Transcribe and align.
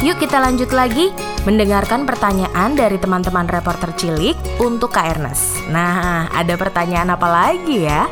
Yuk 0.00 0.16
kita 0.16 0.40
lanjut 0.40 0.72
lagi 0.72 1.12
mendengarkan 1.44 2.08
pertanyaan 2.08 2.72
dari 2.72 2.96
teman-teman 2.96 3.44
reporter 3.44 3.92
cilik 4.00 4.32
untuk 4.56 4.96
Kak 4.96 5.12
Ernest. 5.12 5.60
Nah, 5.68 6.24
ada 6.32 6.56
pertanyaan 6.56 7.12
apa 7.12 7.28
lagi 7.28 7.84
ya? 7.84 8.08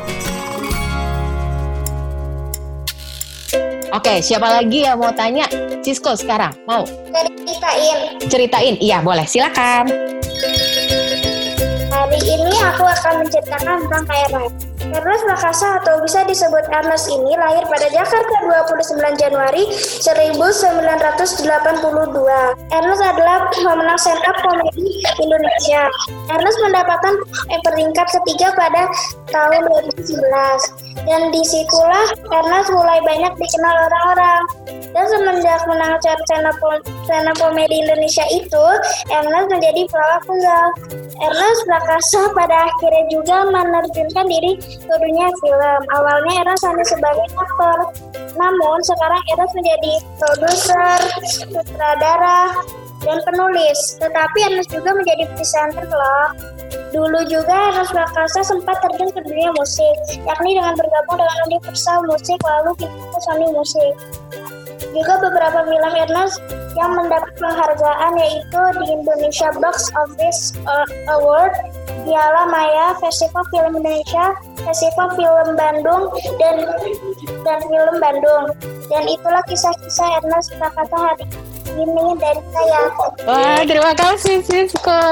Oke, 3.89 4.21
siapa 4.21 4.61
lagi 4.61 4.85
yang 4.85 5.01
mau 5.01 5.09
tanya? 5.17 5.49
Cisco 5.81 6.13
sekarang, 6.13 6.53
mau? 6.69 6.85
Ceritain. 7.41 8.21
Ceritain, 8.21 8.75
iya 8.77 9.01
boleh, 9.01 9.25
silakan. 9.25 9.89
Hari 12.09 12.25
ini 12.25 12.49
aku 12.57 12.89
akan 12.89 13.21
menceritakan 13.21 13.85
tentang. 13.85 14.49
Ernest 14.89 15.21
Prakasa 15.29 15.77
atau 15.77 16.01
bisa 16.01 16.25
disebut 16.25 16.65
Ernest 16.73 17.13
ini 17.13 17.37
lahir 17.37 17.61
pada 17.69 17.85
Jakarta 17.93 18.33
29 18.41 18.97
Januari 19.21 19.69
1982. 19.69 21.45
Ernest 22.73 23.03
adalah 23.05 23.45
pemenang 23.53 23.99
stand 24.01 24.23
up 24.25 24.37
komedi 24.41 25.05
Indonesia. 25.21 25.85
Ernest 26.33 26.57
mendapatkan 26.65 27.13
eh, 27.53 27.61
peringkat 27.61 28.07
ketiga 28.17 28.49
pada 28.57 28.89
tahun 29.29 29.69
2011. 29.93 31.05
Dan 31.05 31.29
di 31.29 31.45
situlah 31.45 32.09
Ernest 32.33 32.73
mulai 32.73 32.97
banyak 33.05 33.37
dikenal 33.37 33.75
orang-orang. 33.93 34.41
Dan 34.89 35.05
semenjak 35.05 35.61
menang 35.69 36.01
up, 36.01 36.19
stand 36.25 37.29
up 37.29 37.37
komedi 37.37 37.77
Indonesia 37.77 38.25
itu, 38.33 38.65
Ernest 39.13 39.53
menjadi 39.53 39.85
pelawak 39.85 40.21
tunggal. 40.25 40.67
Ernest 41.19 41.61
Prakasa 41.99 42.31
pada 42.31 42.71
akhirnya 42.71 43.11
juga 43.11 43.43
menerjunkan 43.51 44.23
diri 44.31 44.55
ke 44.55 44.95
dunia 45.03 45.27
film. 45.43 45.81
Awalnya 45.99 46.47
Eras 46.47 46.63
hanya 46.63 46.85
sebagai 46.87 47.27
aktor, 47.35 47.91
namun 48.39 48.79
sekarang 48.87 49.19
Eras 49.35 49.51
menjadi 49.51 49.93
produser, 50.15 50.99
sutradara, 51.27 52.55
dan 53.03 53.19
penulis. 53.27 53.99
Tetapi 53.99 54.37
Ernest 54.47 54.71
juga 54.71 54.95
menjadi 54.95 55.27
presenter 55.35 55.91
loh. 55.91 56.27
Dulu 56.95 57.19
juga 57.27 57.75
Ernest 57.75 57.91
Prakasa 57.91 58.47
sempat 58.47 58.79
terjun 58.79 59.11
ke 59.11 59.19
dunia 59.19 59.51
musik, 59.59 60.23
yakni 60.23 60.55
dengan 60.55 60.79
bergabung 60.79 61.19
dengan 61.19 61.37
Universal 61.51 62.07
Music 62.07 62.39
lalu 62.47 62.79
ke 62.79 62.87
Sony 63.27 63.51
Music. 63.51 63.91
Juga 64.95 65.19
beberapa 65.19 65.67
film 65.67 65.93
Ernest 66.07 66.39
yang 66.77 66.91
mendapat 66.97 67.31
penghargaan 67.39 68.13
yaitu 68.19 68.61
di 68.81 68.85
Indonesia 68.93 69.49
Box 69.57 69.89
Office 69.97 70.53
uh, 70.65 70.85
Award, 71.17 71.53
Piala 72.05 72.43
Maya, 72.49 72.97
Festival 73.01 73.45
Film 73.53 73.81
Indonesia, 73.81 74.33
Festival 74.61 75.13
Film 75.17 75.57
Bandung, 75.57 76.13
dan 76.37 76.55
dan 77.45 77.59
Film 77.65 77.95
Bandung. 77.97 78.43
Dan 78.89 79.03
itulah 79.05 79.41
kisah-kisah 79.45 80.21
Ernest 80.21 80.49
Prakasa 80.57 80.97
hari 80.97 81.25
ini 81.29 81.58
dari 82.19 82.41
saya. 82.51 82.81
Wah, 83.25 83.59
terima 83.63 83.93
kasih 83.93 84.41
Sisko. 84.43 85.03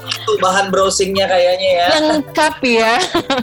Itu 0.00 0.32
bahan 0.40 0.68
browsingnya 0.68 1.26
kayaknya 1.26 1.68
ya. 1.68 1.88
Lengkap 2.00 2.54
ya. 2.64 2.94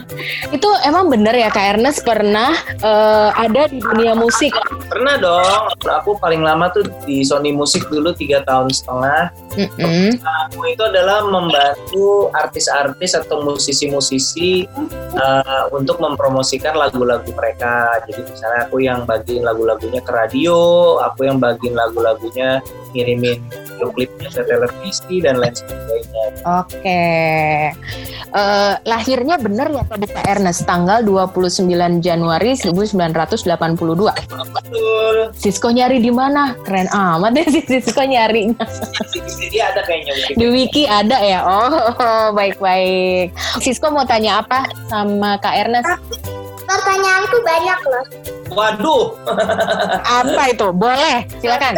itu 0.56 0.68
emang 0.86 1.10
bener 1.10 1.34
ya 1.34 1.48
Kak 1.50 1.78
Ernest 1.78 2.02
pernah 2.06 2.54
uh, 2.82 3.30
ada 3.34 3.68
di 3.68 3.82
dunia 3.82 4.14
musik? 4.14 4.54
Pernah 4.88 5.14
dong. 5.20 5.62
Aku 6.02 6.16
paling 6.20 6.42
lama 6.44 6.70
tuh 6.72 6.86
di 7.04 7.24
Sony 7.26 7.50
Musik 7.50 7.86
dulu 7.90 8.14
tiga 8.14 8.44
tahun 8.46 8.70
setengah. 8.70 9.34
Mm 9.58 9.68
-mm. 9.74 10.08
Aku 10.48 10.62
itu 10.70 10.82
adalah 10.86 11.26
membantu 11.26 12.30
artis-artis 12.30 13.18
atau 13.18 13.42
musisi-musisi 13.42 14.70
uh, 15.18 15.64
untuk 15.74 15.98
mempromosikan 15.98 16.78
lagu-lagu 16.78 17.26
mereka. 17.34 17.98
Jadi 18.06 18.22
misalnya 18.22 18.70
aku 18.70 18.78
yang 18.78 19.02
bagiin 19.02 19.42
lagu-lagunya 19.42 19.98
ke 20.04 20.12
radio, 20.14 20.56
aku 21.02 21.26
yang 21.26 21.42
bagiin 21.42 21.74
lagu-lagunya 22.28 22.60
ngirimin 22.92 23.38
video 23.48 23.88
klipnya 23.92 24.28
ke 24.32 24.42
televisi 24.48 25.14
dan 25.20 25.36
lain 25.38 25.54
sebagainya. 25.54 26.24
Oke. 26.44 27.04
Uh, 28.28 28.74
lahirnya 28.84 29.36
bener 29.38 29.68
ya 29.72 29.84
tadi 29.86 30.06
Kak 30.08 30.24
Ernest 30.24 30.64
tanggal 30.66 31.04
29 31.04 31.68
Januari 32.00 32.56
1982. 32.56 33.44
Betul. 34.50 35.16
Sisko 35.36 35.68
nyari 35.70 36.00
di 36.00 36.10
mana? 36.10 36.56
Keren 36.64 36.88
amat 36.90 37.30
deh 37.38 37.46
si 37.48 37.60
Sisko 37.64 38.02
nyarinya. 38.02 38.64
Dia 39.52 39.70
ada 39.72 39.84
kayaknya. 39.84 40.34
Di 40.34 40.46
wiki 40.48 40.88
ada 40.88 41.20
ya. 41.20 41.44
Oh, 41.44 42.32
baik-baik. 42.38 43.36
Sisko 43.60 43.92
mau 43.92 44.08
tanya 44.08 44.42
apa 44.42 44.66
sama 44.88 45.36
Kak 45.38 45.54
Ernest? 45.54 45.92
Pertanyaanku 46.68 47.36
banyak 47.40 47.80
loh. 47.88 48.04
Waduh. 48.52 49.04
Apa 50.20 50.42
itu? 50.52 50.68
Boleh, 50.76 51.24
silakan. 51.40 51.72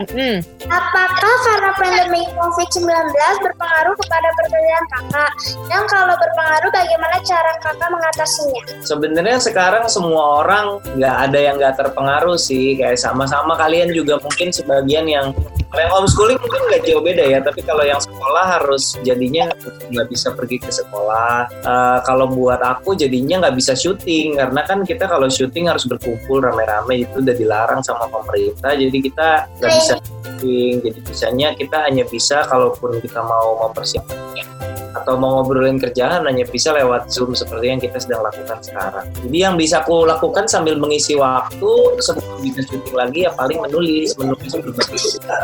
Mm-mm. 0.00 0.40
Apakah 0.72 1.34
karena 1.44 1.70
pandemi 1.76 2.24
COVID-19 2.32 3.12
berpengaruh 3.44 3.94
kepada 4.00 4.28
pekerjaan 4.40 4.84
kakak? 4.88 5.32
Dan 5.68 5.82
kalau 5.84 6.14
berpengaruh, 6.16 6.70
bagaimana 6.72 7.16
cara 7.24 7.52
kakak 7.60 7.88
mengatasinya? 7.92 8.62
Sebenarnya 8.84 9.38
sekarang 9.40 9.84
semua 9.88 10.44
orang 10.44 10.80
nggak 10.96 11.16
ada 11.28 11.38
yang 11.40 11.54
nggak 11.60 11.76
terpengaruh 11.76 12.40
sih. 12.40 12.76
Kayak 12.80 13.00
sama-sama 13.00 13.56
kalian 13.56 13.92
juga 13.92 14.16
mungkin 14.20 14.48
sebagian 14.48 15.04
yang 15.08 15.36
kalau 15.72 15.80
yang 15.88 15.92
homeschooling 15.92 16.40
mungkin 16.40 16.60
nggak 16.68 16.82
jauh 16.88 17.00
beda 17.04 17.24
ya. 17.28 17.38
Tapi 17.44 17.60
kalau 17.64 17.84
yang 17.84 18.00
sekolah 18.32 18.48
harus 18.48 18.96
jadinya 19.04 19.52
nggak 19.92 20.08
bisa 20.08 20.32
pergi 20.32 20.56
ke 20.56 20.72
sekolah. 20.72 21.52
Eh, 21.52 21.98
kalau 22.08 22.32
buat 22.32 22.64
aku 22.64 22.96
jadinya 22.96 23.44
nggak 23.44 23.60
bisa 23.60 23.76
syuting 23.76 24.40
karena 24.40 24.64
kan 24.64 24.88
kita 24.88 25.04
kalau 25.04 25.28
syuting 25.28 25.68
harus 25.68 25.84
berkumpul 25.84 26.40
rame-rame 26.40 27.04
itu 27.04 27.20
udah 27.20 27.36
dilarang 27.36 27.84
sama 27.84 28.08
pemerintah. 28.08 28.72
Jadi 28.72 29.04
kita 29.04 29.52
nggak 29.60 29.72
bisa 29.76 29.94
syuting. 30.00 30.80
Jadi 30.80 30.98
bisanya 31.04 31.52
kita 31.52 31.84
hanya 31.84 32.08
bisa 32.08 32.48
kalaupun 32.48 33.04
kita 33.04 33.20
mau 33.20 33.68
mempersiapkan 33.68 34.48
atau 34.96 35.20
mau 35.20 35.44
ngobrolin 35.44 35.76
kerjaan 35.76 36.24
hanya 36.24 36.48
bisa 36.48 36.72
lewat 36.72 37.12
Zoom 37.12 37.36
seperti 37.36 37.68
yang 37.68 37.84
kita 37.84 38.00
sedang 38.00 38.24
lakukan 38.24 38.64
sekarang. 38.64 39.12
Jadi 39.28 39.36
yang 39.44 39.60
bisa 39.60 39.84
aku 39.84 40.08
lakukan 40.08 40.48
sambil 40.48 40.80
mengisi 40.80 41.20
waktu 41.20 42.00
sebelum 42.00 42.40
bisa 42.40 42.64
syuting 42.64 42.96
lagi 42.96 43.28
ya 43.28 43.30
paling 43.36 43.60
menulis, 43.60 44.16
menulis 44.16 44.56
berbagai 44.56 44.96
cerita, 44.96 45.36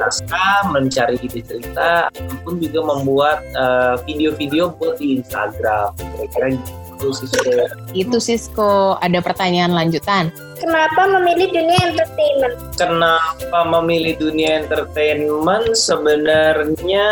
naskah, 0.00 0.72
mencari 0.74 1.16
ide 1.22 1.40
cerita, 1.46 2.10
ataupun 2.10 2.58
juga 2.58 2.80
membuat 2.82 3.38
eh, 3.54 3.94
video-video 4.04 4.74
buat 4.74 4.98
di 4.98 5.22
Instagram. 5.22 5.94
Kira-kira 5.94 6.58
gitu. 6.58 6.86
Sore. 6.96 7.68
Itu 7.92 8.16
Sisko. 8.16 8.96
Ada 9.04 9.20
pertanyaan 9.20 9.76
lanjutan? 9.76 10.32
Kenapa 10.56 11.04
memilih 11.04 11.48
dunia 11.52 11.80
entertainment? 11.92 12.56
kenapa 12.76 13.60
memilih 13.80 14.14
dunia 14.20 14.64
entertainment? 14.64 15.72
Sebenarnya 15.76 17.08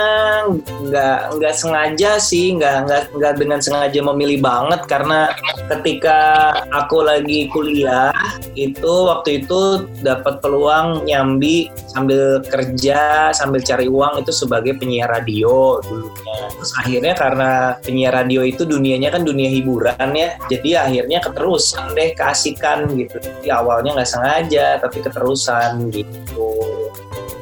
nggak 0.84 1.18
nggak 1.40 1.54
sengaja 1.56 2.20
sih 2.20 2.56
nggak 2.56 2.88
nggak 2.88 3.02
nggak 3.16 3.34
dengan 3.40 3.60
sengaja 3.60 4.00
memilih 4.00 4.40
banget. 4.44 4.80
Karena 4.88 5.32
ketika 5.68 6.52
aku 6.72 7.04
lagi 7.04 7.48
kuliah 7.52 8.12
itu 8.56 8.92
waktu 9.08 9.44
itu 9.44 9.88
dapat 10.00 10.40
peluang 10.40 11.04
nyambi 11.04 11.68
sambil 11.92 12.40
kerja 12.44 13.32
sambil 13.32 13.60
cari 13.60 13.88
uang 13.88 14.24
itu 14.24 14.32
sebagai 14.32 14.76
penyiar 14.80 15.12
radio 15.12 15.80
dulunya. 15.84 16.36
Terus 16.60 16.72
akhirnya 16.80 17.14
karena 17.16 17.50
penyiar 17.80 18.12
radio 18.16 18.40
itu 18.44 18.64
dunianya 18.64 19.12
kan 19.12 19.22
dunia 19.24 19.48
hiburan 19.52 20.08
ya 20.16 20.36
jadi 20.48 20.86
akhirnya 20.86 21.18
keterusan 21.24 21.92
deh 21.96 22.12
keasikan 22.14 22.86
gitu 22.94 23.18
jadi 23.40 23.48
awalnya 23.60 23.96
nggak 23.98 24.10
sengaja 24.10 24.66
tapi 24.78 25.02
keterusan 25.02 25.90
gitu 25.90 26.52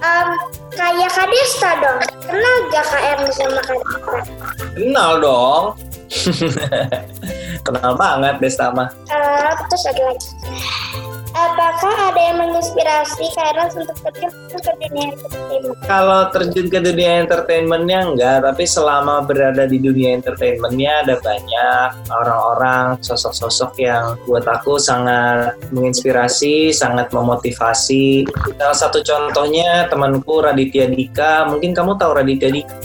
Um, 0.02 0.34
kayak 0.74 1.14
Kak 1.14 1.30
Desta 1.30 1.78
dong. 1.78 2.02
Kenal 2.26 2.56
gak 2.74 2.90
Ernest 2.90 3.38
sama 3.38 3.62
Kak 3.62 3.78
Desta? 3.78 4.18
kenal 4.74 5.12
dong 5.22 5.64
kenal 7.70 7.92
banget 7.94 8.34
Desta 8.42 8.74
mah 8.74 8.90
Uh, 9.06 9.54
terus 9.70 9.84
ada 9.86 10.02
lagi. 10.10 10.28
Apakah 11.32 12.12
ada 12.12 12.20
yang 12.20 12.38
menginspirasi 12.44 13.24
Ernest 13.40 13.80
untuk 13.80 13.96
terjun 14.04 14.32
ke 14.52 14.70
dunia 14.76 15.16
entertainment? 15.16 15.76
Kalau 15.88 16.20
terjun 16.28 16.66
ke 16.68 16.78
dunia 16.84 17.24
entertainmentnya 17.24 17.98
enggak, 18.04 18.36
tapi 18.44 18.64
selama 18.68 19.24
berada 19.24 19.64
di 19.64 19.80
dunia 19.80 20.12
entertainmentnya 20.20 21.08
ada 21.08 21.16
banyak 21.24 21.88
orang-orang, 22.12 23.00
sosok-sosok 23.00 23.72
yang 23.80 24.20
buat 24.28 24.44
aku 24.44 24.76
sangat 24.76 25.56
menginspirasi, 25.72 26.68
sangat 26.68 27.08
memotivasi. 27.16 28.28
Salah 28.60 28.76
satu 28.76 29.00
contohnya 29.00 29.88
temanku 29.88 30.44
Raditya 30.44 30.92
Dika, 30.92 31.48
mungkin 31.48 31.72
kamu 31.72 31.96
tahu 31.96 32.12
Raditya 32.12 32.52
Dika? 32.52 32.76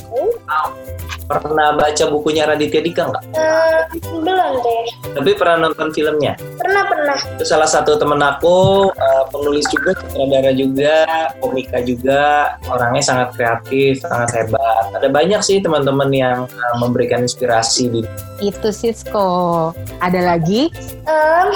Pernah 1.28 1.76
baca 1.76 2.04
bukunya 2.08 2.48
Raditya 2.48 2.80
Dika 2.80 3.04
nggak? 3.12 3.24
Eh, 3.36 3.80
belum 4.16 4.52
deh. 4.64 4.86
Tapi 5.12 5.32
pernah 5.36 5.68
nonton 5.68 5.92
filmnya? 5.92 6.40
Pernah 6.56 6.88
pernah. 6.88 7.20
Itu 7.36 7.44
salah 7.44 7.68
satu 7.68 8.00
temen 8.00 8.24
aku, 8.24 8.88
uh, 8.96 9.24
penulis 9.28 9.68
juga, 9.68 9.92
sutradara 10.00 10.56
juga, 10.56 11.04
komika 11.44 11.84
juga, 11.84 12.56
orangnya 12.72 13.04
sangat 13.04 13.36
kreatif, 13.36 14.00
sangat 14.08 14.40
hebat. 14.40 14.84
Ada 14.96 15.12
banyak 15.12 15.42
sih 15.44 15.60
teman-teman 15.60 16.08
yang 16.16 16.48
uh, 16.48 16.76
memberikan 16.80 17.28
inspirasi 17.28 17.92
di 17.92 18.02
Itu 18.40 18.72
Sisko. 18.72 19.74
Ada 20.00 20.22
lagi? 20.24 20.72
Em, 21.10 21.50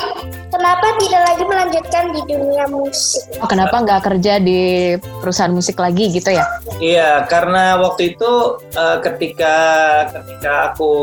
kenapa 0.52 0.98
tidak 0.98 1.22
lagi 1.30 1.44
melanjutkan 1.46 2.04
di 2.12 2.22
dunia 2.26 2.66
musik? 2.68 3.24
Oh, 3.40 3.48
kenapa 3.48 3.86
nggak 3.86 4.02
kerja 4.02 4.42
di 4.42 4.96
perusahaan 5.22 5.54
musik 5.54 5.78
lagi 5.78 6.10
gitu 6.10 6.34
ya? 6.34 6.44
Iya, 6.82 7.30
karena 7.30 7.78
waktu 7.78 8.18
itu 8.18 8.58
uh, 8.74 8.98
ketika 9.06 9.61
ketika 10.14 10.72
aku 10.72 10.94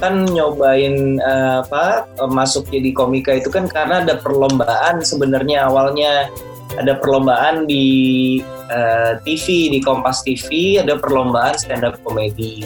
kan 0.00 0.24
nyobain 0.28 1.20
uh, 1.20 1.66
apa 1.66 2.08
uh, 2.20 2.30
masuk 2.30 2.68
jadi 2.70 2.90
komika 2.94 3.36
itu 3.36 3.48
kan 3.52 3.68
karena 3.68 4.02
ada 4.04 4.16
perlombaan 4.20 5.04
sebenarnya 5.04 5.68
awalnya 5.68 6.30
ada 6.78 6.94
perlombaan 6.96 7.66
di 7.66 8.38
uh, 8.70 9.18
TV 9.26 9.74
di 9.74 9.78
Kompas 9.82 10.22
TV 10.22 10.78
ada 10.78 10.94
perlombaan 11.00 11.58
stand 11.58 11.82
up 11.82 11.98
komedi. 12.06 12.62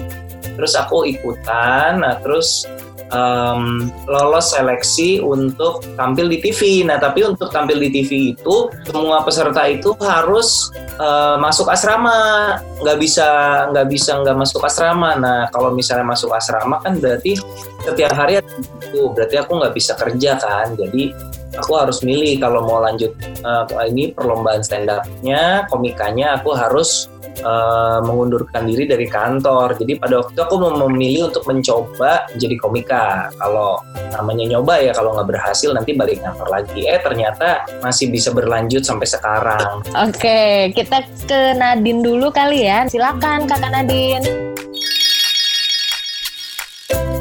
Terus 0.55 0.78
aku 0.78 1.02
ikutan, 1.08 2.05
nah 2.05 2.20
terus 2.22 2.69
um, 3.14 3.88
lolos 4.11 4.50
seleksi 4.50 5.22
untuk 5.22 5.87
tampil 5.94 6.26
di 6.26 6.43
TV. 6.43 6.82
Nah, 6.82 6.99
tapi 6.99 7.22
untuk 7.22 7.55
tampil 7.55 7.78
di 7.78 7.88
TV 7.94 8.34
itu 8.34 8.69
semua 8.90 9.22
peserta 9.22 9.62
itu 9.70 9.94
harus 10.02 10.75
uh, 10.99 11.38
masuk 11.38 11.70
asrama, 11.70 12.58
nggak 12.82 12.99
bisa 12.99 13.28
nggak 13.70 13.87
bisa 13.87 14.19
nggak 14.20 14.37
masuk 14.37 14.61
asrama. 14.66 15.14
Nah, 15.14 15.46
kalau 15.55 15.70
misalnya 15.72 16.05
masuk 16.05 16.34
asrama 16.34 16.82
kan 16.82 16.99
berarti 16.99 17.38
setiap 17.87 18.12
hari 18.19 18.43
itu, 18.43 19.08
berarti 19.14 19.38
aku 19.38 19.62
nggak 19.62 19.75
bisa 19.75 19.94
kerja 19.94 20.37
kan. 20.43 20.75
Jadi 20.75 21.14
aku 21.55 21.72
harus 21.78 22.02
milih 22.02 22.43
kalau 22.43 22.66
mau 22.66 22.82
lanjut 22.82 23.14
uh, 23.46 23.64
ini 23.87 24.11
perlombaan 24.11 24.61
stand 24.66 24.90
up-nya, 24.90 25.64
komikanya 25.70 26.38
aku 26.38 26.52
harus 26.52 27.06
uh, 27.42 27.98
mengundurkan 28.04 28.69
diri 28.69 28.86
dari 28.86 29.10
kantor. 29.10 29.75
Jadi 29.75 29.98
pada 29.98 30.22
waktu 30.22 30.32
itu 30.36 30.42
aku 30.44 30.56
memilih 30.86 31.32
untuk 31.32 31.44
mencoba 31.50 32.31
menjadi 32.31 32.56
komika. 32.60 33.06
Kalau 33.34 33.82
namanya 34.14 34.44
nyoba 34.54 34.78
ya 34.78 34.92
kalau 34.94 35.19
nggak 35.19 35.28
berhasil 35.34 35.75
nanti 35.75 35.96
balik 35.98 36.22
kantor 36.22 36.48
lagi. 36.52 36.86
Eh 36.86 37.00
ternyata 37.02 37.66
masih 37.82 38.12
bisa 38.12 38.31
berlanjut 38.31 38.86
sampai 38.86 39.08
sekarang. 39.10 39.82
Oke, 39.98 40.70
kita 40.76 41.02
ke 41.26 41.58
Nadine 41.58 42.04
dulu 42.04 42.31
kali 42.31 42.69
ya. 42.69 42.86
Silakan 42.86 43.50
Kakak 43.50 43.72
Nadine. 43.75 44.53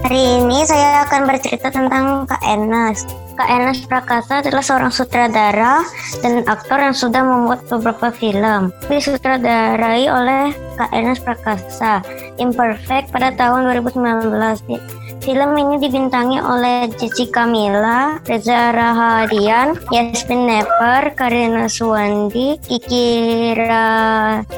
Hari 0.04 0.44
ini 0.44 0.68
saya 0.68 1.08
akan 1.08 1.32
bercerita 1.32 1.72
tentang 1.72 2.28
Kak 2.28 2.44
Enas. 2.44 3.08
Kak 3.40 3.48
Enas 3.48 3.88
Prakasa 3.88 4.44
adalah 4.44 4.60
seorang 4.60 4.92
sutradara 4.92 5.80
dan 6.20 6.44
aktor 6.44 6.76
yang 6.76 6.92
sudah 6.92 7.24
membuat 7.24 7.64
beberapa 7.72 8.12
film. 8.12 8.76
Disutradarai 8.92 10.12
oleh 10.12 10.52
Kak 10.76 10.92
Enas 10.92 11.24
Prakasa, 11.24 12.04
Imperfect 12.36 13.16
pada 13.16 13.32
tahun 13.32 13.72
2019. 13.80 15.24
Film 15.24 15.52
ini 15.56 15.80
dibintangi 15.80 16.36
oleh 16.44 16.92
Jessica 17.00 17.48
Mila, 17.48 18.20
Reza 18.28 18.76
Rahadian, 18.76 19.80
Yasmin 19.88 20.52
Nepper, 20.52 21.16
Karina 21.16 21.72
Suwandi, 21.72 22.60
Kiki 22.60 23.56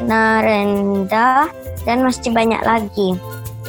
Narenda, 0.09 1.45
dan 1.85 2.01
masih 2.01 2.33
banyak 2.33 2.65
lagi. 2.65 3.13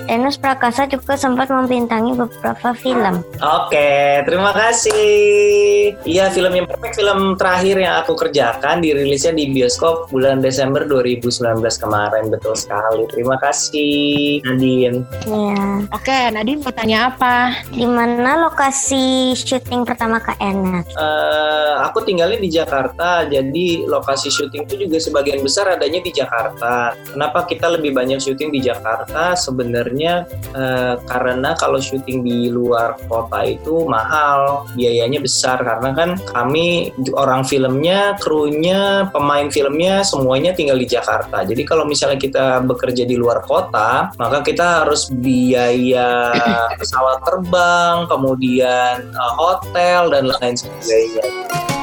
Enos 0.06 0.36
Prakasa 0.36 0.84
juga 0.84 1.16
sempat 1.16 1.48
membintangi 1.48 2.12
beberapa 2.14 2.76
film. 2.76 3.24
Oke, 3.40 4.22
terima 4.28 4.52
kasih. 4.52 5.96
Iya, 6.04 6.30
film 6.30 6.52
yang 6.52 6.66
perfect 6.68 7.00
film 7.00 7.34
terakhir 7.40 7.76
yang 7.80 7.94
aku 8.04 8.12
kerjakan 8.14 8.84
dirilisnya 8.84 9.32
di 9.32 9.50
bioskop 9.50 10.12
bulan 10.12 10.44
Desember 10.44 10.84
2019 10.84 11.60
kemarin. 11.80 12.28
Betul 12.28 12.54
sekali. 12.54 13.08
Terima 13.10 13.36
kasih, 13.40 14.44
Nadine. 14.44 15.02
Iya. 15.26 15.88
Oke, 15.92 16.18
Nadine 16.32 16.60
mau 16.62 16.72
tanya 16.74 16.98
apa? 17.12 17.36
Di 17.72 17.86
mana 17.88 18.46
lokasi 18.46 19.34
syuting 19.34 19.82
pertama 19.88 20.20
Kak 20.20 20.38
Enas? 20.38 20.86
Uh, 20.94 21.82
aku 21.82 22.04
tinggalnya 22.04 22.38
di 22.38 22.50
Jakarta, 22.52 23.26
jadi 23.26 23.86
lokasi 23.88 24.28
syuting 24.30 24.68
itu 24.68 24.86
juga 24.86 24.96
sebagian 25.00 25.40
besar 25.42 25.72
adanya 25.72 26.00
di 26.02 26.12
Jakarta. 26.12 26.94
Kenapa 27.12 27.46
kita 27.46 27.70
lebih 27.72 27.94
banyak 27.94 28.18
syuting 28.20 28.52
di 28.52 28.60
Jakarta? 28.62 29.32
Sebenarnya 29.86 30.26
uh, 30.50 30.98
karena 31.06 31.54
kalau 31.54 31.78
syuting 31.78 32.26
di 32.26 32.50
luar 32.50 32.98
kota 33.06 33.46
itu 33.46 33.86
mahal, 33.86 34.66
biayanya 34.74 35.22
besar 35.22 35.62
karena 35.62 35.94
kan 35.94 36.10
kami 36.34 36.90
orang 37.14 37.46
filmnya, 37.46 38.18
krunya, 38.18 39.06
pemain 39.14 39.46
filmnya 39.46 40.02
semuanya 40.02 40.58
tinggal 40.58 40.74
di 40.74 40.90
Jakarta. 40.90 41.46
Jadi 41.46 41.62
kalau 41.62 41.86
misalnya 41.86 42.18
kita 42.18 42.66
bekerja 42.66 43.06
di 43.06 43.14
luar 43.14 43.46
kota, 43.46 44.10
maka 44.18 44.42
kita 44.42 44.82
harus 44.82 45.06
biaya 45.06 46.34
pesawat 46.82 47.22
terbang, 47.22 48.10
kemudian 48.10 49.06
uh, 49.14 49.32
hotel 49.38 50.10
dan 50.10 50.34
lain 50.34 50.58
sebagainya. 50.58 51.75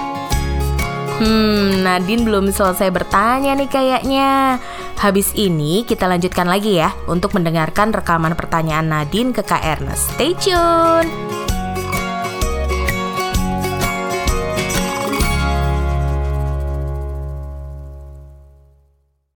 Hmm, 1.21 1.85
Nadine 1.85 2.25
belum 2.25 2.49
selesai 2.49 2.89
bertanya 2.89 3.53
nih 3.53 3.69
kayaknya. 3.69 4.57
Habis 4.97 5.35
ini 5.35 5.83
kita 5.83 6.07
lanjutkan 6.07 6.47
lagi 6.47 6.79
ya 6.79 6.95
untuk 7.05 7.35
mendengarkan 7.35 7.91
rekaman 7.91 8.33
pertanyaan 8.39 8.87
Nadine 8.87 9.35
ke 9.35 9.43
Kak 9.45 9.61
Ernest. 9.61 10.15
Stay 10.15 10.33
tune! 10.39 11.52